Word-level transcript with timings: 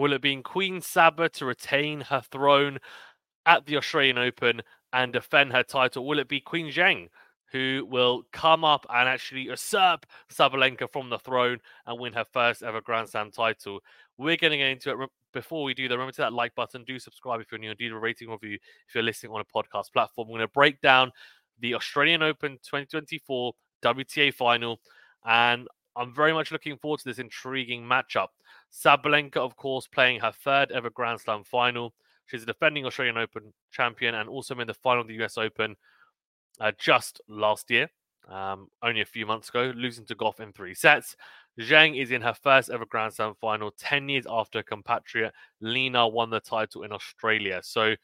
Will 0.00 0.14
it 0.14 0.22
be 0.22 0.34
Queen 0.36 0.80
Saba 0.80 1.28
to 1.28 1.44
retain 1.44 2.00
her 2.00 2.22
throne 2.22 2.78
at 3.44 3.66
the 3.66 3.76
Australian 3.76 4.16
Open 4.16 4.62
and 4.94 5.12
defend 5.12 5.52
her 5.52 5.62
title? 5.62 6.06
Will 6.06 6.18
it 6.18 6.26
be 6.26 6.40
Queen 6.40 6.72
Zheng 6.72 7.08
who 7.52 7.86
will 7.86 8.22
come 8.32 8.64
up 8.64 8.86
and 8.88 9.06
actually 9.06 9.42
usurp 9.42 10.06
Sabalenka 10.32 10.90
from 10.90 11.10
the 11.10 11.18
throne 11.18 11.58
and 11.84 12.00
win 12.00 12.14
her 12.14 12.24
first 12.32 12.62
ever 12.62 12.80
Grand 12.80 13.10
Slam 13.10 13.30
title? 13.30 13.80
We're 14.16 14.38
going 14.38 14.52
to 14.52 14.56
get 14.56 14.70
into 14.70 14.90
it. 14.90 15.10
Before 15.34 15.64
we 15.64 15.74
do 15.74 15.86
that, 15.86 15.94
remember 15.94 16.12
to 16.12 16.22
that 16.22 16.32
like 16.32 16.54
button. 16.54 16.82
Do 16.84 16.98
subscribe 16.98 17.42
if 17.42 17.52
you're 17.52 17.58
new. 17.58 17.74
Do 17.74 17.90
the 17.90 17.96
rating 17.96 18.30
review 18.30 18.54
if 18.88 18.94
you're 18.94 19.04
listening 19.04 19.32
on 19.32 19.42
a 19.42 19.44
podcast 19.44 19.92
platform. 19.92 20.28
We're 20.28 20.38
going 20.38 20.48
to 20.48 20.52
break 20.52 20.80
down 20.80 21.12
the 21.58 21.74
Australian 21.74 22.22
Open 22.22 22.52
2024 22.52 23.52
WTA 23.82 24.32
final, 24.32 24.80
and 25.26 25.68
I'm 25.94 26.14
very 26.14 26.32
much 26.32 26.52
looking 26.52 26.78
forward 26.78 27.00
to 27.00 27.04
this 27.04 27.18
intriguing 27.18 27.82
matchup. 27.82 28.28
Sabalenka, 28.72 29.36
of 29.36 29.56
course, 29.56 29.86
playing 29.86 30.20
her 30.20 30.32
third 30.32 30.70
ever 30.72 30.90
Grand 30.90 31.20
Slam 31.20 31.44
final. 31.44 31.92
She's 32.26 32.44
a 32.44 32.46
defending 32.46 32.86
Australian 32.86 33.18
Open 33.18 33.52
champion 33.72 34.14
and 34.14 34.28
also 34.28 34.54
made 34.54 34.68
the 34.68 34.74
final 34.74 35.02
of 35.02 35.08
the 35.08 35.22
US 35.24 35.36
Open 35.36 35.76
uh, 36.60 36.72
just 36.78 37.20
last 37.28 37.70
year, 37.70 37.88
um, 38.28 38.68
only 38.82 39.00
a 39.00 39.06
few 39.06 39.26
months 39.26 39.48
ago, 39.48 39.72
losing 39.74 40.04
to 40.06 40.14
Gauff 40.14 40.40
in 40.40 40.52
three 40.52 40.74
sets. 40.74 41.16
Zheng 41.58 42.00
is 42.00 42.12
in 42.12 42.22
her 42.22 42.34
first 42.34 42.70
ever 42.70 42.86
Grand 42.86 43.12
Slam 43.12 43.34
final 43.40 43.72
10 43.72 44.08
years 44.08 44.26
after 44.28 44.62
compatriot 44.62 45.32
Li 45.60 45.88
Na 45.88 46.06
won 46.06 46.30
the 46.30 46.40
title 46.40 46.84
in 46.84 46.92
Australia. 46.92 47.60
So, 47.62 47.94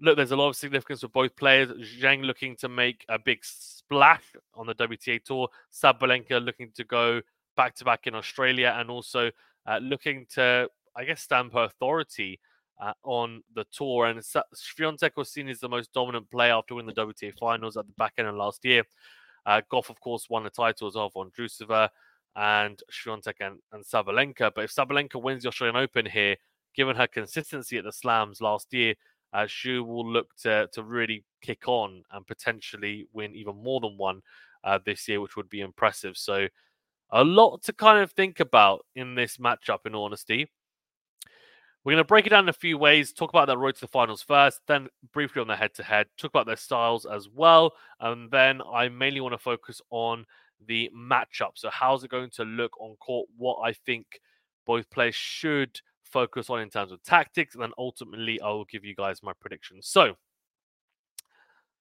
look, 0.00 0.16
there's 0.16 0.32
a 0.32 0.36
lot 0.36 0.48
of 0.48 0.56
significance 0.56 1.00
for 1.00 1.08
both 1.08 1.36
players. 1.36 1.70
Zheng 2.00 2.24
looking 2.24 2.56
to 2.56 2.68
make 2.68 3.04
a 3.08 3.18
big 3.18 3.44
splash 3.44 4.24
on 4.54 4.66
the 4.66 4.74
WTA 4.74 5.22
Tour, 5.22 5.48
Sabalenka 5.72 6.42
looking 6.42 6.70
to 6.74 6.84
go 6.84 7.20
back 7.56 7.74
to 7.76 7.84
back 7.84 8.06
in 8.06 8.14
Australia, 8.14 8.74
and 8.78 8.90
also 8.90 9.30
uh, 9.66 9.78
looking 9.78 10.26
to, 10.34 10.68
I 10.94 11.04
guess, 11.04 11.22
stamp 11.22 11.52
her 11.54 11.64
authority 11.64 12.40
uh, 12.80 12.92
on 13.02 13.42
the 13.54 13.64
tour. 13.72 14.06
And 14.06 14.20
Swiatek 14.20 15.12
was 15.16 15.30
seen 15.30 15.48
as 15.48 15.60
the 15.60 15.68
most 15.68 15.92
dominant 15.92 16.30
player 16.30 16.54
after 16.54 16.74
winning 16.74 16.94
the 16.94 17.06
WTA 17.06 17.36
finals 17.38 17.76
at 17.76 17.86
the 17.86 17.92
back 17.94 18.14
end 18.18 18.28
of 18.28 18.34
last 18.34 18.64
year. 18.64 18.84
Uh, 19.44 19.60
Gauff, 19.70 19.90
of 19.90 20.00
course, 20.00 20.28
won 20.28 20.44
the 20.44 20.50
titles 20.50 20.96
of 20.96 21.12
Vondrousova 21.14 21.88
and 22.34 22.82
Swiatek 22.92 23.34
and, 23.40 23.58
and 23.72 23.84
Sabalenka. 23.84 24.50
But 24.54 24.64
if 24.64 24.74
Sabalenka 24.74 25.20
wins 25.20 25.42
the 25.42 25.48
Australian 25.48 25.76
Open 25.76 26.06
here, 26.06 26.36
given 26.74 26.96
her 26.96 27.06
consistency 27.06 27.78
at 27.78 27.84
the 27.84 27.92
slams 27.92 28.40
last 28.40 28.72
year, 28.74 28.94
uh, 29.32 29.46
she 29.46 29.78
will 29.78 30.06
look 30.06 30.28
to, 30.42 30.68
to 30.72 30.82
really 30.82 31.24
kick 31.42 31.68
on 31.68 32.02
and 32.12 32.26
potentially 32.26 33.06
win 33.12 33.34
even 33.34 33.56
more 33.62 33.80
than 33.80 33.96
one 33.96 34.20
uh, 34.64 34.78
this 34.84 35.08
year, 35.08 35.20
which 35.20 35.36
would 35.36 35.48
be 35.48 35.60
impressive. 35.60 36.16
So, 36.16 36.48
a 37.10 37.24
lot 37.24 37.62
to 37.64 37.72
kind 37.72 38.02
of 38.02 38.12
think 38.12 38.40
about 38.40 38.84
in 38.94 39.14
this 39.14 39.36
matchup, 39.36 39.86
in 39.86 39.94
honesty. 39.94 40.50
We're 41.84 41.92
going 41.92 42.02
to 42.02 42.08
break 42.08 42.26
it 42.26 42.30
down 42.30 42.46
in 42.46 42.48
a 42.48 42.52
few 42.52 42.76
ways, 42.78 43.12
talk 43.12 43.30
about 43.30 43.46
their 43.46 43.56
road 43.56 43.76
to 43.76 43.80
the 43.80 43.86
finals 43.86 44.20
first, 44.20 44.60
then 44.66 44.88
briefly 45.12 45.40
on 45.40 45.46
the 45.46 45.54
head 45.54 45.72
to 45.74 45.84
head, 45.84 46.08
talk 46.16 46.32
about 46.32 46.46
their 46.46 46.56
styles 46.56 47.06
as 47.06 47.28
well. 47.28 47.74
And 48.00 48.28
then 48.28 48.60
I 48.60 48.88
mainly 48.88 49.20
want 49.20 49.34
to 49.34 49.38
focus 49.38 49.80
on 49.90 50.24
the 50.66 50.90
matchup. 50.92 51.52
So, 51.54 51.70
how's 51.70 52.02
it 52.02 52.10
going 52.10 52.30
to 52.30 52.44
look 52.44 52.72
on 52.80 52.96
court? 52.96 53.28
What 53.36 53.60
I 53.62 53.72
think 53.72 54.20
both 54.66 54.90
players 54.90 55.14
should 55.14 55.80
focus 56.02 56.50
on 56.50 56.60
in 56.60 56.70
terms 56.70 56.90
of 56.90 57.02
tactics. 57.04 57.54
And 57.54 57.62
then 57.62 57.72
ultimately, 57.78 58.40
I 58.40 58.48
will 58.48 58.64
give 58.64 58.84
you 58.84 58.96
guys 58.96 59.22
my 59.22 59.32
predictions. 59.40 59.86
So, 59.86 60.16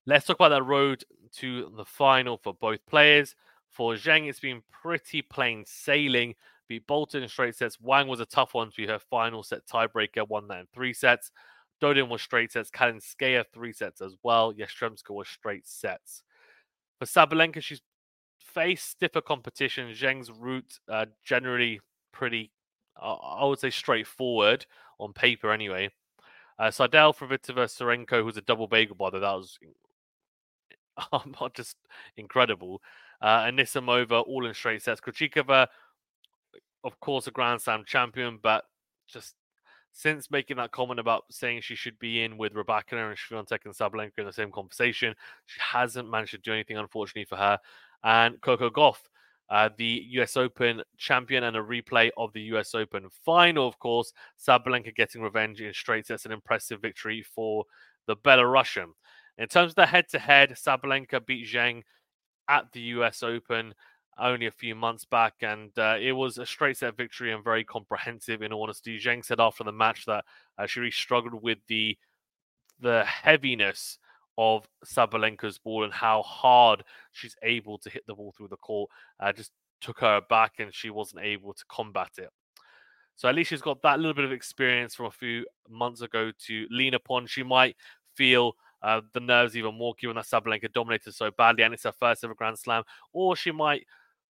let's 0.06 0.28
talk 0.28 0.38
about 0.38 0.50
that 0.50 0.64
road 0.64 1.04
to 1.38 1.73
the 1.76 1.86
final 1.86 2.38
for 2.38 2.54
both 2.54 2.86
players. 2.86 3.36
For 3.76 3.95
Zheng, 3.95 4.30
it's 4.30 4.40
been 4.40 4.64
pretty 4.72 5.22
plain 5.22 5.66
sailing 5.68 6.36
beat 6.70 6.88
Boulter 6.88 7.22
in 7.22 7.28
straight 7.28 7.56
sets. 7.56 7.80
Wang 7.82 8.08
was 8.08 8.22
a 8.22 8.26
tough 8.26 8.54
one 8.54 8.70
to 8.70 8.76
be 8.78 8.88
her 8.88 9.00
final 9.00 9.44
set 9.44 9.67
tiebreaker, 9.67 10.28
won 10.28 10.48
that 10.48 10.59
in 10.59 10.67
three 10.73 10.94
sets. 10.94 11.32
Dodin 11.82 12.08
was 12.08 12.22
straight 12.22 12.54
sets. 12.54 12.72
Kalinskaya 12.72 13.44
three 13.54 13.73
sets 13.73 14.02
as 14.02 14.16
well. 14.23 14.54
Yastremska 14.54 15.12
was 15.12 15.28
straight 15.28 15.67
sets. 15.67 16.23
For 16.99 17.05
Sabalenka, 17.05 17.61
she's 17.61 17.82
faced 18.39 18.92
stiffer 18.92 19.20
competition. 19.20 19.92
Zheng's 19.92 20.32
route 20.32 20.80
uh, 20.89 21.08
generally 21.22 21.82
pretty, 22.14 22.52
uh, 22.99 23.16
I 23.16 23.45
would 23.45 23.60
say, 23.60 23.70
straightforward 23.70 24.66
on 24.99 25.11
paper 25.11 25.52
anyway. 25.52 25.89
Uh, 26.58 26.72
Seidel, 26.72 27.14
Fruhvirtova, 27.14 27.66
Tsurenko, 27.66 28.23
who's 28.23 28.38
a 28.38 28.42
double 28.42 28.67
bagel, 28.67 28.95
by 28.95 29.10
the 29.10 29.17
way, 29.17 29.22
that 29.22 29.33
was 29.33 29.60
just 31.54 31.76
incredible. 32.16 32.82
Uh, 33.25 33.45
Anisimova, 33.45 34.23
all 34.27 34.45
in 34.45 34.53
straight 34.53 34.83
sets. 34.83 35.02
Krejcikova, 35.02 35.65
of 36.83 36.99
course, 36.99 37.25
a 37.25 37.31
Grand 37.31 37.59
Slam 37.59 37.83
champion, 37.83 38.37
but 38.43 38.65
just 39.08 39.33
since 39.91 40.30
making 40.30 40.58
that 40.58 40.71
comment 40.71 40.99
about 40.99 41.23
saying 41.31 41.61
she 41.61 41.73
should 41.73 41.97
be 41.97 42.21
in 42.21 42.37
with 42.37 42.53
Rybakina 42.53 43.09
and 43.09 43.17
Swiatek 43.17 43.65
and 43.65 43.73
Sabalenka 43.73 44.19
in 44.19 44.27
the 44.27 44.31
same 44.31 44.52
conversation, 44.52 45.15
she 45.47 45.59
hasn't 45.59 46.08
managed 46.08 46.33
to 46.33 46.37
do 46.37 46.53
anything, 46.53 46.77
unfortunately, 46.77 47.25
for 47.25 47.37
her. 47.37 47.58
And 48.03 48.39
Coco 48.41 48.69
Gauff, 48.69 48.97
uh, 49.49 49.69
the 49.75 50.05
US 50.09 50.37
Open 50.37 50.83
champion 50.99 51.45
and 51.45 51.57
a 51.57 51.63
replay 51.63 52.11
of 52.17 52.31
the 52.33 52.42
US 52.53 52.75
Open 52.75 53.07
final, 53.25 53.67
of 53.67 53.80
course. 53.80 54.13
Sabalenka 54.39 54.93
getting 54.93 55.23
revenge 55.23 55.61
in 55.61 55.73
straight 55.73 56.05
sets, 56.05 56.27
an 56.27 56.31
impressive 56.31 56.80
victory 56.80 57.23
for 57.23 57.65
the 58.05 58.15
Belarusian. 58.17 58.92
In 59.39 59.47
terms 59.47 59.71
of 59.71 59.75
the 59.75 59.87
head 59.87 60.09
to 60.09 60.19
head, 60.19 60.52
Sabalenka 60.52 61.25
beat 61.25 61.47
Zheng 61.47 61.81
at 62.50 62.72
the 62.72 62.82
US 62.82 63.23
Open 63.23 63.73
only 64.17 64.45
a 64.45 64.52
few 64.52 64.76
months 64.76 65.06
back, 65.06 65.33
and 65.42 65.72
uh, 65.78 65.98
it 66.00 66.14
was 66.14 66.38
a 66.38 66.45
straight 66.45 66.78
set 66.78 66.95
victory 66.95 67.33
and 67.33 67.44
very 67.44 67.64
comprehensive. 67.64 68.42
In 68.42 68.54
honesty, 68.54 69.00
Zheng 69.00 69.26
said 69.26 69.39
after 69.39 69.64
the 69.64 69.72
match 69.72 70.06
that 70.06 70.23
uh, 70.58 70.66
she 70.66 70.80
really 70.80 70.92
struggled 70.92 71.42
with 71.42 71.60
the 71.67 71.98
the 72.80 73.04
heaviness 73.05 74.00
of 74.38 74.67
Sabalenka's 74.86 75.58
ball 75.58 75.86
and 75.86 75.94
how 75.94 76.22
hard 76.23 76.84
she's 77.14 77.38
able 77.42 77.78
to 77.80 77.89
hit 77.89 78.04
the 78.05 78.14
ball 78.14 78.34
through 78.36 78.50
the 78.50 78.58
court. 78.58 78.89
Uh, 79.20 79.32
just 79.32 79.52
took 79.82 80.00
her 80.00 80.22
back, 80.30 80.54
and 80.60 80.73
she 80.73 80.89
wasn't 80.89 81.23
able 81.23 81.54
to 81.54 81.64
combat 81.70 82.11
it. 82.17 82.30
So 83.17 83.30
at 83.30 83.36
least 83.36 83.50
she's 83.50 83.61
got 83.61 83.82
that 83.84 84.00
little 84.00 84.14
bit 84.14 84.26
of 84.26 84.34
experience 84.34 84.94
from 84.94 85.05
a 85.05 85.11
few 85.11 85.45
months 85.70 86.02
ago 86.02 86.32
to 86.48 86.67
lean 86.70 86.94
upon. 86.94 87.28
She 87.28 87.44
might 87.44 87.76
feel 88.16 88.55
uh, 88.86 89.02
the 89.14 89.20
nerves 89.20 89.58
even 89.58 89.76
more 89.76 89.96
given 90.00 90.16
that 90.16 90.26
Sabalenka 90.26 90.72
dominated 90.72 91.14
so 91.14 91.32
badly 91.32 91.64
and 91.64 91.73
it's 91.73 91.84
her 91.84 91.92
first 92.00 92.23
ever 92.23 92.36
Grand 92.36 92.60
Slam, 92.60 92.84
or 93.14 93.36
she 93.36 93.52
might 93.52 93.86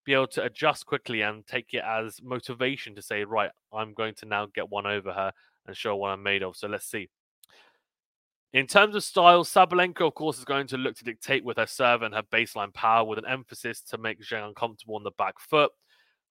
be 0.05 0.13
able 0.13 0.27
to 0.27 0.43
adjust 0.43 0.85
quickly 0.85 1.21
and 1.21 1.45
take 1.45 1.73
it 1.73 1.83
as 1.85 2.21
motivation 2.23 2.95
to 2.95 3.01
say, 3.01 3.25
right, 3.25 3.49
I'm 3.73 3.93
going 3.93 4.13
to 4.15 4.25
now 4.25 4.47
get 4.53 4.69
one 4.69 4.85
over 4.85 5.11
her 5.11 5.33
and 5.67 5.75
show 5.75 5.97
what 5.97 6.11
I'm 6.11 6.23
made 6.23 6.41
of. 6.41 6.55
So 6.55 6.67
let's 6.67 6.85
see. 6.85 7.09
In 8.53 8.67
terms 8.67 8.95
of 8.95 9.03
style, 9.03 9.43
Sabalenka, 9.43 10.07
of 10.07 10.13
course, 10.13 10.37
is 10.37 10.45
going 10.45 10.67
to 10.67 10.77
look 10.77 10.95
to 10.97 11.03
dictate 11.03 11.43
with 11.43 11.57
her 11.57 11.65
serve 11.65 12.03
and 12.03 12.15
her 12.15 12.23
baseline 12.23 12.73
power 12.73 13.03
with 13.03 13.19
an 13.19 13.27
emphasis 13.27 13.81
to 13.81 13.97
make 13.97 14.21
Zheng 14.21 14.47
uncomfortable 14.47 14.95
on 14.95 15.03
the 15.03 15.11
back 15.17 15.37
foot. 15.37 15.71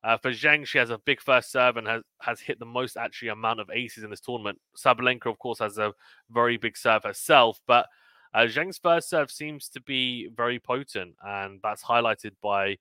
Uh, 0.03 0.17
for 0.17 0.31
Zheng, 0.31 0.67
she 0.67 0.79
has 0.79 0.89
a 0.89 0.99
big 1.05 1.21
first 1.21 1.53
serve 1.53 1.77
and 1.77 1.87
has, 1.87 2.03
has 2.23 2.41
hit 2.41 2.59
the 2.59 2.65
most 2.65 2.97
actually 2.97 3.29
amount 3.29 3.61
of 3.61 3.69
aces 3.71 4.05
in 4.05 4.09
this 4.09 4.21
tournament. 4.21 4.59
Sabalenka, 4.83 5.27
of 5.27 5.39
course, 5.39 5.59
has 5.59 5.77
a 5.77 5.93
very 6.31 6.57
big 6.57 6.79
serve 6.79 7.05
herself, 7.05 7.61
but 7.67 7.87
uh, 8.35 8.47
Zheng's 8.47 8.79
first 8.79 9.09
serve 9.09 9.31
seems 9.31 9.69
to 9.71 9.81
be 9.81 10.29
very 10.37 10.59
potent, 10.59 11.15
and 11.25 11.61
that's 11.63 11.85
highlighted 11.85 12.33
by 12.43 12.79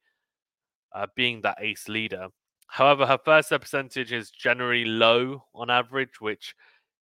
uh, 0.93 1.07
being 1.15 1.41
that 1.41 1.57
ace 1.61 1.87
leader. 1.87 2.27
However, 2.67 3.05
her 3.05 3.19
first 3.23 3.49
serve 3.49 3.61
percentage 3.61 4.11
is 4.11 4.31
generally 4.31 4.83
low 4.83 5.43
on 5.53 5.69
average, 5.69 6.19
which 6.19 6.55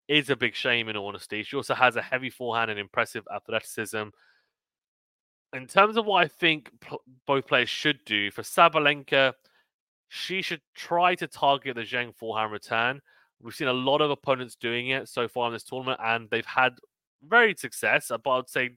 is 0.10 0.30
a 0.30 0.36
big 0.36 0.54
shame 0.54 0.90
in 0.90 0.98
honesty. 0.98 1.44
She 1.44 1.56
also 1.56 1.74
has 1.74 1.96
a 1.96 2.02
heavy 2.02 2.30
forehand 2.30 2.70
and 2.70 2.80
impressive 2.80 3.26
athleticism. 3.34 4.10
In 5.54 5.68
terms 5.68 5.96
of 5.96 6.06
what 6.06 6.26
I 6.26 6.28
think 6.28 6.72
pl- 6.82 7.02
both 7.26 7.48
players 7.48 7.70
should 7.70 8.00
do, 8.06 8.32
for 8.32 8.42
Sabalenka, 8.42 9.34
she 10.10 10.42
should 10.42 10.62
try 10.76 11.16
to 11.16 11.28
target 11.28 11.76
the 11.76 11.84
Zheng 11.84 12.14
forehand 12.14 12.52
return. 12.52 13.02
We've 13.42 13.56
seen 13.56 13.70
a 13.70 13.74
lot 13.74 14.02
of 14.02 14.12
opponents 14.12 14.56
doing 14.56 14.90
it 14.90 15.08
so 15.08 15.30
far 15.30 15.48
in 15.48 15.54
this 15.54 15.64
tournament, 15.64 16.02
and 16.04 16.30
they've 16.30 16.46
had 16.46 16.74
very 17.28 17.56
success. 17.56 18.12
But 18.24 18.30
I'd 18.30 18.50
say 18.50 18.72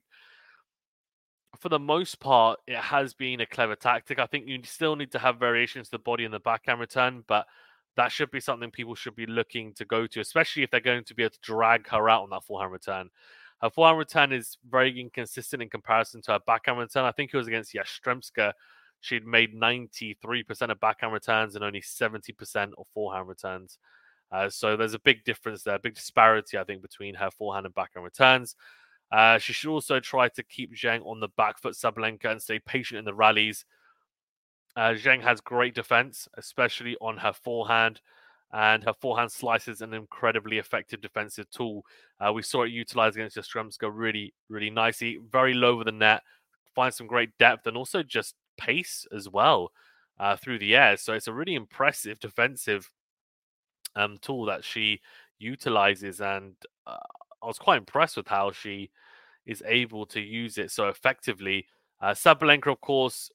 for 1.60 1.68
the 1.68 1.78
most 1.78 2.20
part, 2.20 2.60
it 2.66 2.76
has 2.76 3.14
been 3.14 3.40
a 3.40 3.46
clever 3.46 3.76
tactic. 3.76 4.18
I 4.18 4.26
think 4.26 4.48
you 4.48 4.60
still 4.64 4.96
need 4.96 5.12
to 5.12 5.18
have 5.18 5.38
variations 5.38 5.88
to 5.88 5.92
the 5.92 5.98
body 5.98 6.24
and 6.24 6.34
the 6.34 6.40
backhand 6.40 6.80
return, 6.80 7.24
but 7.26 7.46
that 7.96 8.10
should 8.10 8.30
be 8.30 8.40
something 8.40 8.70
people 8.70 8.94
should 8.94 9.14
be 9.14 9.26
looking 9.26 9.72
to 9.74 9.84
go 9.84 10.06
to, 10.06 10.20
especially 10.20 10.62
if 10.62 10.70
they're 10.70 10.80
going 10.80 11.04
to 11.04 11.14
be 11.14 11.22
able 11.22 11.30
to 11.30 11.40
drag 11.42 11.88
her 11.88 12.08
out 12.08 12.22
on 12.22 12.30
that 12.30 12.44
forehand 12.44 12.72
return. 12.72 13.08
Her 13.60 13.70
forehand 13.70 13.98
return 13.98 14.32
is 14.32 14.58
very 14.68 14.98
inconsistent 15.00 15.62
in 15.62 15.70
comparison 15.70 16.20
to 16.22 16.32
her 16.32 16.40
backhand 16.46 16.78
return. 16.78 17.04
I 17.04 17.12
think 17.12 17.32
it 17.32 17.36
was 17.36 17.46
against 17.46 17.74
Yastremska. 17.74 18.52
She'd 19.00 19.26
made 19.26 19.54
93% 19.54 20.70
of 20.70 20.80
backhand 20.80 21.12
returns 21.12 21.54
and 21.54 21.64
only 21.64 21.82
70% 21.82 22.72
of 22.76 22.86
forehand 22.92 23.28
returns. 23.28 23.78
Uh, 24.32 24.48
so 24.48 24.76
there's 24.76 24.94
a 24.94 24.98
big 24.98 25.24
difference 25.24 25.62
there, 25.62 25.78
big 25.78 25.94
disparity, 25.94 26.58
I 26.58 26.64
think, 26.64 26.82
between 26.82 27.14
her 27.14 27.30
forehand 27.30 27.66
and 27.66 27.74
backhand 27.74 28.04
returns. 28.04 28.56
Uh, 29.12 29.38
she 29.38 29.52
should 29.52 29.70
also 29.70 30.00
try 30.00 30.28
to 30.28 30.42
keep 30.42 30.74
Zheng 30.74 31.06
on 31.06 31.20
the 31.20 31.28
back 31.36 31.58
foot, 31.58 31.74
Sabalenka, 31.74 32.24
and 32.30 32.42
stay 32.42 32.58
patient 32.58 32.98
in 32.98 33.04
the 33.04 33.14
rallies. 33.14 33.64
Uh, 34.76 34.94
Zheng 34.94 35.22
has 35.22 35.40
great 35.40 35.74
defense, 35.74 36.28
especially 36.36 36.96
on 37.00 37.16
her 37.18 37.32
forehand. 37.32 38.00
and 38.52 38.84
her 38.84 38.94
forehand 38.94 39.32
slices 39.32 39.82
an 39.82 39.92
incredibly 39.94 40.58
effective 40.58 41.00
defensive 41.00 41.50
tool. 41.50 41.84
Uh, 42.20 42.32
we 42.32 42.42
saw 42.42 42.62
it 42.62 42.70
utilized 42.70 43.16
against 43.16 43.36
Yastremska 43.36 43.90
really, 43.92 44.32
really 44.48 44.70
nicely. 44.70 45.18
Very 45.30 45.54
low 45.54 45.72
over 45.72 45.84
the 45.84 45.92
net, 45.92 46.22
finds 46.74 46.96
some 46.96 47.06
great 47.08 47.36
depth 47.38 47.66
and 47.66 47.76
also 47.76 48.02
just 48.02 48.34
pace 48.56 49.06
as 49.14 49.28
well 49.28 49.72
uh, 50.20 50.36
through 50.36 50.58
the 50.60 50.76
air. 50.76 50.96
So 50.96 51.14
it's 51.14 51.26
a 51.28 51.32
really 51.32 51.54
impressive 51.56 52.20
defensive 52.20 52.90
um, 53.96 54.18
tool 54.20 54.44
that 54.46 54.64
she 54.64 55.00
utilizes, 55.38 56.20
and 56.20 56.54
uh, 56.86 56.96
I 57.42 57.46
was 57.46 57.58
quite 57.58 57.78
impressed 57.78 58.16
with 58.16 58.28
how 58.28 58.52
she 58.52 58.90
is 59.46 59.62
able 59.66 60.06
to 60.06 60.20
use 60.20 60.58
it 60.58 60.70
so 60.70 60.88
effectively. 60.88 61.66
Uh, 62.00 62.10
Sabalenka, 62.10 62.72
of 62.72 62.80
course, 62.80 63.30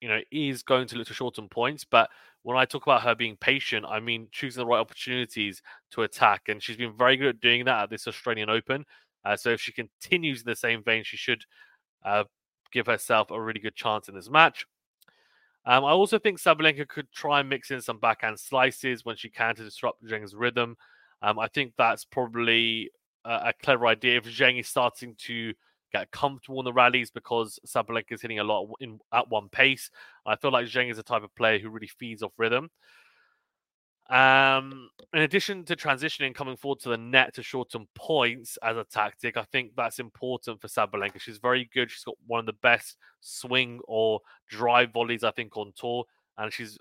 you 0.00 0.08
know, 0.08 0.20
is 0.30 0.62
going 0.62 0.86
to 0.88 0.96
look 0.96 1.08
to 1.08 1.14
shorten 1.14 1.48
points, 1.48 1.84
but 1.84 2.10
when 2.42 2.56
I 2.56 2.64
talk 2.64 2.84
about 2.84 3.02
her 3.02 3.14
being 3.14 3.36
patient, 3.36 3.84
I 3.88 4.00
mean 4.00 4.28
choosing 4.30 4.62
the 4.62 4.66
right 4.66 4.78
opportunities 4.78 5.62
to 5.92 6.02
attack, 6.02 6.48
and 6.48 6.62
she's 6.62 6.76
been 6.76 6.96
very 6.96 7.16
good 7.16 7.28
at 7.28 7.40
doing 7.40 7.64
that 7.64 7.84
at 7.84 7.90
this 7.90 8.06
Australian 8.06 8.48
Open. 8.48 8.84
Uh, 9.24 9.36
so 9.36 9.50
if 9.50 9.60
she 9.60 9.72
continues 9.72 10.40
in 10.40 10.46
the 10.46 10.56
same 10.56 10.82
vein, 10.82 11.02
she 11.02 11.16
should 11.16 11.44
uh, 12.04 12.24
give 12.72 12.86
herself 12.86 13.30
a 13.30 13.40
really 13.40 13.60
good 13.60 13.74
chance 13.74 14.08
in 14.08 14.14
this 14.14 14.30
match. 14.30 14.66
Um, 15.68 15.84
I 15.84 15.90
also 15.90 16.18
think 16.18 16.38
Sabalenka 16.38 16.88
could 16.88 17.12
try 17.12 17.40
and 17.40 17.48
mix 17.48 17.70
in 17.70 17.82
some 17.82 17.98
backhand 17.98 18.40
slices 18.40 19.04
when 19.04 19.16
she 19.16 19.28
can 19.28 19.54
to 19.54 19.62
disrupt 19.62 20.02
Zheng's 20.02 20.34
rhythm. 20.34 20.78
Um, 21.20 21.38
I 21.38 21.46
think 21.48 21.74
that's 21.76 22.06
probably 22.06 22.90
a, 23.26 23.48
a, 23.48 23.52
clever 23.62 23.86
idea. 23.86 24.16
If 24.16 24.24
Zheng 24.24 24.58
is 24.58 24.66
starting 24.66 25.14
to 25.26 25.52
get 25.92 26.10
comfortable 26.10 26.58
in 26.60 26.64
the 26.64 26.72
rallies 26.72 27.10
because 27.10 27.58
Sabalenka 27.66 28.12
is 28.12 28.22
hitting 28.22 28.38
a 28.38 28.44
lot 28.44 28.66
in, 28.80 28.98
at 29.12 29.28
one 29.28 29.50
pace, 29.50 29.90
I 30.24 30.36
feel 30.36 30.52
like 30.52 30.64
Zheng 30.68 30.90
is 30.90 30.96
the 30.96 31.02
type 31.02 31.22
of 31.22 31.34
player 31.34 31.58
who 31.58 31.68
really 31.68 31.86
feeds 31.86 32.22
off 32.22 32.32
rhythm. 32.38 32.70
Um, 34.08 34.88
in 35.12 35.20
addition 35.20 35.64
to 35.64 35.76
transitioning, 35.76 36.34
coming 36.34 36.56
forward 36.56 36.80
to 36.80 36.88
the 36.88 36.96
net 36.96 37.34
to 37.34 37.42
shorten 37.42 37.86
points 37.94 38.56
as 38.62 38.76
a 38.76 38.84
tactic, 38.84 39.36
I 39.36 39.44
think 39.52 39.72
that's 39.76 39.98
important 39.98 40.60
for 40.60 40.68
Sabalenka. 40.68 41.20
She's 41.20 41.38
very 41.38 41.68
good. 41.74 41.90
She's 41.90 42.04
got 42.04 42.16
one 42.26 42.40
of 42.40 42.46
the 42.46 42.54
best 42.54 42.96
swing 43.20 43.80
or 43.86 44.20
drive 44.48 44.92
volleys, 44.92 45.24
I 45.24 45.30
think, 45.30 45.56
on 45.56 45.72
tour, 45.76 46.04
and 46.38 46.52
she's, 46.52 46.78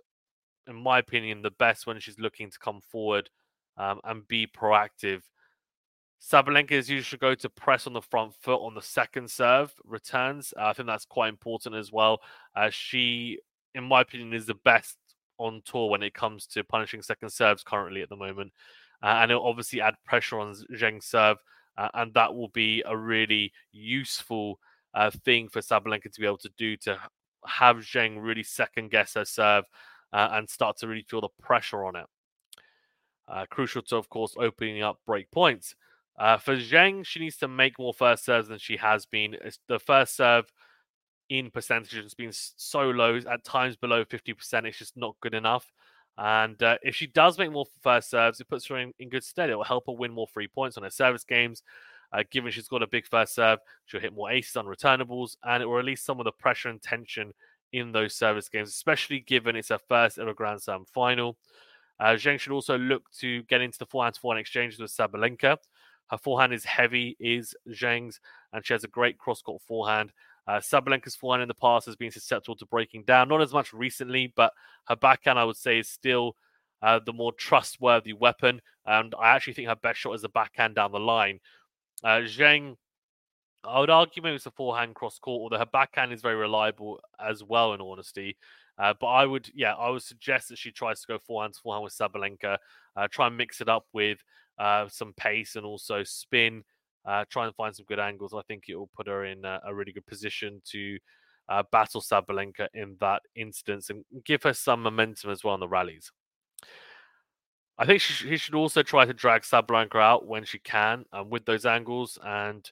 in 0.67 0.75
my 0.75 0.99
opinion, 0.99 1.41
the 1.41 1.51
best 1.51 1.85
when 1.85 1.99
she's 1.99 2.19
looking 2.19 2.49
to 2.49 2.59
come 2.59 2.79
forward 2.81 3.29
um, 3.77 3.99
and 4.05 4.27
be 4.27 4.47
proactive. 4.47 5.21
Sabalenka 6.21 6.71
is 6.71 6.89
usually 6.89 7.19
go 7.19 7.35
to 7.35 7.49
press 7.49 7.87
on 7.87 7.93
the 7.93 8.01
front 8.01 8.33
foot 8.41 8.61
on 8.61 8.73
the 8.73 8.81
second 8.81 9.29
serve 9.29 9.73
returns. 9.83 10.53
Uh, 10.57 10.67
I 10.67 10.73
think 10.73 10.87
that's 10.87 11.05
quite 11.05 11.29
important 11.29 11.75
as 11.75 11.91
well. 11.91 12.21
Uh, 12.55 12.69
she, 12.69 13.39
in 13.75 13.83
my 13.83 14.01
opinion, 14.01 14.33
is 14.33 14.45
the 14.45 14.55
best 14.55 14.97
on 15.37 15.61
tour 15.65 15.89
when 15.89 16.03
it 16.03 16.13
comes 16.13 16.45
to 16.47 16.63
punishing 16.63 17.01
second 17.01 17.29
serves 17.29 17.63
currently 17.63 18.01
at 18.01 18.09
the 18.09 18.15
moment. 18.15 18.51
Uh, 19.03 19.19
and 19.21 19.31
it'll 19.31 19.47
obviously 19.47 19.81
add 19.81 19.95
pressure 20.05 20.39
on 20.39 20.55
Zheng's 20.73 21.05
serve, 21.05 21.37
uh, 21.77 21.89
and 21.93 22.13
that 22.15 22.33
will 22.33 22.47
be 22.49 22.83
a 22.85 22.97
really 22.97 23.51
useful 23.71 24.59
uh, 24.93 25.11
thing 25.11 25.47
for 25.47 25.61
Sabalenka 25.61 26.11
to 26.11 26.19
be 26.19 26.25
able 26.25 26.37
to 26.39 26.51
do 26.57 26.75
to 26.77 26.97
have 27.45 27.77
Zheng 27.77 28.17
really 28.19 28.43
second 28.43 28.89
guess 28.89 29.13
her 29.13 29.25
serve 29.25 29.65
uh, 30.13 30.29
and 30.31 30.49
start 30.49 30.77
to 30.77 30.87
really 30.87 31.05
feel 31.07 31.21
the 31.21 31.29
pressure 31.41 31.85
on 31.85 31.95
it. 31.95 32.05
Uh, 33.27 33.45
crucial 33.49 33.81
to, 33.83 33.97
of 33.97 34.09
course, 34.09 34.35
opening 34.39 34.81
up 34.81 34.99
break 35.05 35.29
points. 35.31 35.75
Uh, 36.17 36.37
for 36.37 36.55
Zheng, 36.55 37.05
she 37.05 37.19
needs 37.19 37.37
to 37.37 37.47
make 37.47 37.77
more 37.77 37.93
first 37.93 38.25
serves 38.25 38.47
than 38.47 38.57
she 38.57 38.77
has 38.77 39.05
been. 39.05 39.35
It's 39.35 39.59
the 39.67 39.79
first 39.79 40.15
serve 40.15 40.45
in 41.29 41.51
percentage 41.51 42.01
has 42.01 42.13
been 42.13 42.31
so 42.31 42.89
low, 42.89 43.17
at 43.17 43.43
times 43.43 43.75
below 43.75 44.05
50%. 44.05 44.65
It's 44.65 44.77
just 44.77 44.97
not 44.97 45.15
good 45.21 45.33
enough. 45.33 45.71
And 46.17 46.61
uh, 46.63 46.77
if 46.81 46.95
she 46.95 47.07
does 47.07 47.37
make 47.37 47.51
more 47.51 47.65
first 47.81 48.09
serves, 48.09 48.39
it 48.39 48.49
puts 48.49 48.65
her 48.67 48.77
in, 48.77 48.93
in 48.97 49.09
good 49.09 49.23
stead. 49.23 49.49
It 49.49 49.55
will 49.55 49.63
help 49.63 49.85
her 49.87 49.93
win 49.93 50.11
more 50.11 50.27
free 50.27 50.47
points 50.47 50.77
on 50.77 50.83
her 50.83 50.89
service 50.89 51.23
games. 51.23 51.61
Uh, 52.11 52.23
given 52.31 52.51
she's 52.51 52.69
got 52.69 52.81
a 52.81 52.87
big 52.87 53.05
first 53.05 53.35
serve, 53.35 53.59
she'll 53.85 53.99
hit 53.99 54.13
more 54.13 54.31
aces 54.31 54.55
on 54.55 54.65
returnables, 54.65 55.35
and 55.43 55.61
it 55.61 55.65
will 55.65 55.75
release 55.75 56.03
some 56.03 56.19
of 56.19 56.23
the 56.23 56.31
pressure 56.31 56.69
and 56.69 56.81
tension 56.81 57.33
in 57.73 57.91
those 57.91 58.15
service 58.15 58.47
games, 58.47 58.69
especially 58.69 59.19
given 59.19 59.55
it's 59.55 59.69
her 59.69 59.79
first 59.89 60.17
ever 60.17 60.33
Grand 60.33 60.61
Slam 60.61 60.85
final. 60.93 61.37
Uh, 61.99 62.13
Zheng 62.13 62.39
should 62.39 62.53
also 62.53 62.77
look 62.77 63.03
to 63.19 63.43
get 63.43 63.61
into 63.61 63.77
the 63.77 63.85
forehand 63.85 64.15
to 64.15 64.21
forehand 64.21 64.39
exchanges 64.39 64.79
with 64.79 64.91
Sabalenka. 64.91 65.57
Her 66.09 66.17
forehand 66.17 66.53
is 66.53 66.63
heavy, 66.63 67.17
is 67.19 67.53
Zheng's, 67.69 68.21
and 68.53 68.65
she 68.65 68.73
has 68.73 68.83
a 68.83 68.89
great 68.89 69.17
cross 69.17 69.41
court 69.41 69.61
forehand. 69.67 70.13
Uh, 70.47 70.59
Sabalenka's 70.59 71.15
forehand 71.15 71.41
in 71.41 71.47
the 71.47 71.53
past 71.53 71.85
has 71.87 71.95
been 71.95 72.11
susceptible 72.11 72.55
to 72.55 72.65
breaking 72.65 73.03
down, 73.03 73.27
not 73.27 73.41
as 73.41 73.53
much 73.53 73.73
recently, 73.73 74.31
but 74.35 74.53
her 74.87 74.95
backhand, 74.95 75.37
I 75.37 75.43
would 75.43 75.57
say, 75.57 75.79
is 75.79 75.89
still 75.89 76.35
uh, 76.81 76.99
the 77.05 77.13
more 77.13 77.33
trustworthy 77.33 78.13
weapon. 78.13 78.61
And 78.85 79.13
I 79.19 79.35
actually 79.35 79.53
think 79.53 79.67
her 79.67 79.75
best 79.75 79.99
shot 79.99 80.13
is 80.13 80.21
the 80.21 80.29
backhand 80.29 80.75
down 80.75 80.91
the 80.91 80.99
line. 80.99 81.39
Uh, 82.03 82.21
Zheng, 82.21 82.75
I 83.63 83.79
would 83.79 83.89
argue 83.89 84.23
maybe 84.23 84.35
it's 84.35 84.45
a 84.45 84.51
forehand 84.51 84.95
cross 84.95 85.19
court, 85.19 85.41
although 85.41 85.57
her 85.57 85.69
backhand 85.71 86.13
is 86.13 86.21
very 86.21 86.35
reliable 86.35 87.01
as 87.19 87.43
well, 87.43 87.73
in 87.73 87.81
honesty. 87.81 88.37
Uh, 88.77 88.93
but 88.99 89.07
I 89.07 89.25
would, 89.25 89.49
yeah, 89.53 89.73
I 89.73 89.89
would 89.89 90.03
suggest 90.03 90.49
that 90.49 90.59
she 90.59 90.71
tries 90.71 91.01
to 91.01 91.07
go 91.07 91.17
forehand 91.17 91.55
to 91.55 91.59
forehand 91.61 91.83
with 91.83 91.97
Sabalenka, 91.97 92.57
uh, 92.95 93.07
try 93.11 93.27
and 93.27 93.35
mix 93.35 93.59
it 93.59 93.67
up 93.67 93.85
with 93.91 94.19
uh, 94.59 94.87
some 94.87 95.13
pace 95.17 95.55
and 95.55 95.65
also 95.65 96.03
spin 96.03 96.63
uh, 97.07 97.23
try 97.29 97.45
and 97.45 97.55
find 97.55 97.75
some 97.75 97.85
good 97.87 97.99
angles. 97.99 98.33
I 98.33 98.41
think 98.47 98.65
it 98.67 98.75
will 98.75 98.89
put 98.95 99.07
her 99.07 99.25
in 99.25 99.45
a, 99.45 99.61
a 99.65 99.73
really 99.73 99.93
good 99.93 100.05
position 100.05 100.61
to 100.71 100.97
uh, 101.49 101.63
battle 101.71 102.01
Sabalenka 102.01 102.67
in 102.73 102.97
that 102.99 103.21
instance 103.35 103.89
and 103.89 104.03
give 104.25 104.43
her 104.43 104.53
some 104.53 104.83
momentum 104.83 105.31
as 105.31 105.43
well 105.43 105.53
in 105.53 105.61
the 105.61 105.67
rallies. 105.67 106.11
I 107.77 107.85
think 107.85 108.01
she, 108.01 108.13
she 108.13 108.37
should 108.37 108.55
also 108.55 108.83
try 108.83 109.05
to 109.05 109.13
drag 109.13 109.43
Sabalenka 109.43 109.95
out 109.95 110.27
when 110.27 110.43
she 110.43 110.59
can 110.59 111.05
um, 111.13 111.29
with 111.29 111.45
those 111.45 111.65
angles 111.65 112.19
and 112.23 112.69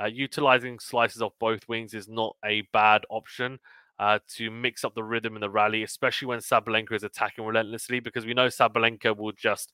uh, 0.00 0.06
utilizing 0.06 0.78
slices 0.78 1.22
off 1.22 1.32
both 1.40 1.68
wings 1.68 1.94
is 1.94 2.08
not 2.08 2.36
a 2.44 2.62
bad 2.72 3.02
option. 3.08 3.58
Uh, 4.00 4.20
to 4.28 4.48
mix 4.48 4.84
up 4.84 4.94
the 4.94 5.02
rhythm 5.02 5.34
in 5.34 5.40
the 5.40 5.50
rally, 5.50 5.82
especially 5.82 6.26
when 6.26 6.38
Sabalenka 6.38 6.92
is 6.92 7.02
attacking 7.02 7.44
relentlessly, 7.44 7.98
because 7.98 8.24
we 8.24 8.32
know 8.32 8.46
Sabalenka 8.46 9.16
will 9.16 9.32
just 9.32 9.72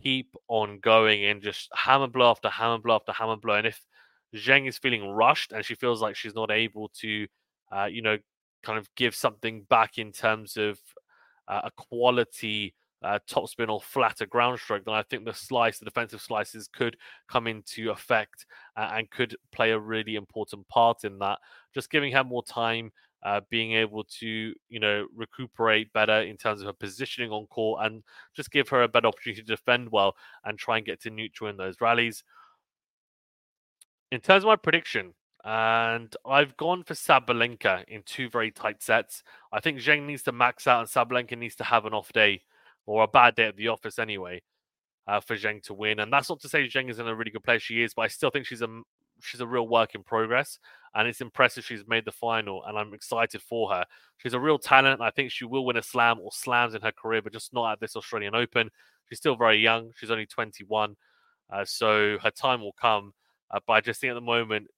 keep 0.00 0.34
on 0.48 0.78
going 0.80 1.24
and 1.24 1.42
just 1.42 1.68
hammer 1.74 2.06
blow 2.06 2.30
after 2.30 2.48
hammer 2.48 2.78
blow 2.78 2.96
after 2.96 3.12
hammer 3.12 3.36
blow. 3.36 3.54
And 3.54 3.66
if 3.66 3.80
Zheng 4.34 4.68
is 4.68 4.78
feeling 4.78 5.08
rushed 5.08 5.52
and 5.52 5.64
she 5.64 5.74
feels 5.74 6.00
like 6.00 6.16
she's 6.16 6.34
not 6.34 6.50
able 6.50 6.90
to, 7.00 7.26
uh, 7.70 7.84
you 7.84 8.02
know, 8.02 8.18
kind 8.62 8.78
of 8.78 8.88
give 8.94 9.14
something 9.14 9.62
back 9.68 9.98
in 9.98 10.12
terms 10.12 10.56
of 10.56 10.78
uh, 11.48 11.62
a 11.64 11.70
quality 11.72 12.74
uh, 13.02 13.18
topspin 13.28 13.68
or 13.68 13.80
flatter 13.80 14.26
ground 14.26 14.58
stroke, 14.58 14.84
then 14.84 14.94
I 14.94 15.02
think 15.02 15.24
the 15.24 15.34
slice, 15.34 15.78
the 15.78 15.84
defensive 15.84 16.20
slices 16.20 16.68
could 16.68 16.96
come 17.28 17.46
into 17.46 17.90
effect 17.90 18.46
uh, 18.76 18.90
and 18.94 19.10
could 19.10 19.36
play 19.50 19.72
a 19.72 19.78
really 19.78 20.14
important 20.14 20.66
part 20.68 21.04
in 21.04 21.18
that. 21.18 21.38
Just 21.74 21.90
giving 21.90 22.12
her 22.12 22.24
more 22.24 22.44
time 22.44 22.92
uh, 23.22 23.40
being 23.50 23.72
able 23.72 24.04
to, 24.04 24.54
you 24.68 24.80
know, 24.80 25.06
recuperate 25.14 25.92
better 25.92 26.22
in 26.22 26.36
terms 26.36 26.60
of 26.60 26.66
her 26.66 26.72
positioning 26.72 27.30
on 27.30 27.46
court 27.46 27.84
and 27.84 28.02
just 28.34 28.50
give 28.50 28.68
her 28.68 28.82
a 28.82 28.88
better 28.88 29.06
opportunity 29.06 29.42
to 29.42 29.46
defend 29.46 29.90
well 29.90 30.16
and 30.44 30.58
try 30.58 30.76
and 30.76 30.86
get 30.86 31.00
to 31.00 31.10
neutral 31.10 31.48
in 31.48 31.56
those 31.56 31.80
rallies. 31.80 32.24
In 34.10 34.20
terms 34.20 34.44
of 34.44 34.48
my 34.48 34.56
prediction, 34.56 35.14
and 35.44 36.14
I've 36.24 36.56
gone 36.56 36.84
for 36.84 36.94
Sabalenka 36.94 37.84
in 37.88 38.02
two 38.04 38.28
very 38.28 38.50
tight 38.50 38.82
sets. 38.82 39.22
I 39.52 39.60
think 39.60 39.78
Zheng 39.78 40.06
needs 40.06 40.22
to 40.24 40.32
max 40.32 40.66
out 40.66 40.80
and 40.80 40.88
Sabalenka 40.88 41.36
needs 41.36 41.56
to 41.56 41.64
have 41.64 41.84
an 41.84 41.94
off 41.94 42.12
day 42.12 42.42
or 42.86 43.02
a 43.02 43.08
bad 43.08 43.34
day 43.34 43.46
at 43.46 43.56
the 43.56 43.68
office 43.68 43.98
anyway 43.98 44.42
uh, 45.08 45.20
for 45.20 45.36
Zheng 45.36 45.62
to 45.64 45.74
win. 45.74 45.98
And 45.98 46.12
that's 46.12 46.28
not 46.28 46.40
to 46.40 46.48
say 46.48 46.68
Zheng 46.68 46.90
is 46.90 47.00
in 47.00 47.08
a 47.08 47.14
really 47.14 47.32
good 47.32 47.42
place. 47.42 47.62
She 47.62 47.82
is, 47.82 47.94
but 47.94 48.02
I 48.02 48.08
still 48.08 48.30
think 48.30 48.46
she's 48.46 48.62
a 48.62 48.82
she's 49.22 49.40
a 49.40 49.46
real 49.46 49.66
work 49.68 49.94
in 49.94 50.02
progress, 50.02 50.58
and 50.94 51.08
it's 51.08 51.20
impressive 51.20 51.64
she's 51.64 51.86
made 51.86 52.04
the 52.04 52.12
final, 52.12 52.64
and 52.64 52.76
I'm 52.78 52.92
excited 52.94 53.40
for 53.40 53.70
her. 53.72 53.84
She's 54.18 54.34
a 54.34 54.40
real 54.40 54.58
talent. 54.58 55.00
I 55.00 55.10
think 55.10 55.30
she 55.30 55.44
will 55.44 55.64
win 55.64 55.76
a 55.76 55.82
slam 55.82 56.20
or 56.20 56.30
slams 56.32 56.74
in 56.74 56.82
her 56.82 56.92
career, 56.92 57.22
but 57.22 57.32
just 57.32 57.54
not 57.54 57.72
at 57.72 57.80
this 57.80 57.96
Australian 57.96 58.34
Open. 58.34 58.70
She's 59.08 59.18
still 59.18 59.36
very 59.36 59.58
young. 59.58 59.90
She's 59.96 60.10
only 60.10 60.26
21, 60.26 60.96
uh, 61.50 61.64
so 61.64 62.18
her 62.22 62.30
time 62.30 62.60
will 62.60 62.74
come. 62.80 63.12
Uh, 63.50 63.60
but 63.66 63.74
I 63.74 63.80
just 63.80 64.00
think 64.00 64.10
at 64.10 64.14
the 64.14 64.20
moment, 64.20 64.68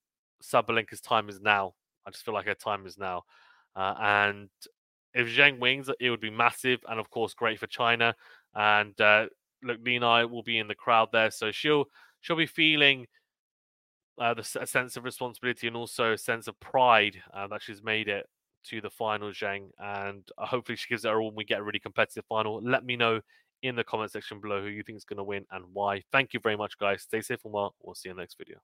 Sabalenka's 0.43 1.01
time 1.01 1.29
is 1.29 1.41
now. 1.41 1.73
I 2.05 2.11
just 2.11 2.23
feel 2.23 2.33
like 2.33 2.45
her 2.45 2.53
time 2.53 2.85
is 2.85 2.97
now, 2.97 3.23
uh, 3.75 3.95
and 3.99 4.49
if 5.15 5.27
Zheng 5.27 5.59
wins, 5.59 5.89
it 5.99 6.09
would 6.09 6.21
be 6.21 6.29
massive, 6.29 6.81
and 6.87 6.99
of 6.99 7.09
course, 7.09 7.33
great 7.33 7.59
for 7.59 7.67
China. 7.67 8.13
And 8.53 8.99
uh, 9.01 9.27
look, 9.63 9.79
Na 9.81 10.25
will 10.25 10.43
be 10.43 10.59
in 10.59 10.67
the 10.67 10.75
crowd 10.75 11.09
there, 11.11 11.31
so 11.31 11.51
she'll 11.51 11.85
she'll 12.21 12.35
be 12.35 12.45
feeling 12.45 13.07
uh, 14.19 14.33
the, 14.33 14.47
a 14.61 14.67
sense 14.67 14.97
of 14.97 15.03
responsibility 15.03 15.67
and 15.67 15.75
also 15.75 16.13
a 16.13 16.17
sense 16.17 16.47
of 16.47 16.59
pride 16.59 17.21
uh, 17.33 17.47
that 17.47 17.61
she's 17.61 17.83
made 17.83 18.07
it 18.07 18.27
to 18.65 18.81
the 18.81 18.89
final, 18.89 19.31
Zheng. 19.31 19.69
And 19.79 20.27
uh, 20.37 20.45
hopefully 20.45 20.75
she 20.75 20.89
gives 20.89 21.05
it 21.05 21.09
her 21.09 21.21
all 21.21 21.29
and 21.29 21.37
we 21.37 21.45
get 21.45 21.59
a 21.59 21.63
really 21.63 21.79
competitive 21.79 22.25
final. 22.27 22.61
Let 22.63 22.85
me 22.85 22.95
know 22.95 23.21
in 23.61 23.75
the 23.75 23.83
comment 23.83 24.11
section 24.11 24.39
below 24.39 24.61
who 24.61 24.67
you 24.67 24.83
think 24.83 24.97
is 24.97 25.05
going 25.05 25.17
to 25.17 25.23
win 25.23 25.45
and 25.51 25.65
why. 25.73 26.03
Thank 26.11 26.33
you 26.33 26.39
very 26.39 26.57
much, 26.57 26.77
guys. 26.77 27.03
Stay 27.03 27.21
safe 27.21 27.39
and 27.45 27.53
well. 27.53 27.75
We'll 27.81 27.95
see 27.95 28.09
you 28.09 28.11
in 28.11 28.17
the 28.17 28.23
next 28.23 28.37
video. 28.37 28.57